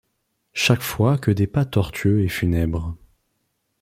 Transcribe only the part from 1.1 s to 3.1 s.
que des pas tortueux et funèbres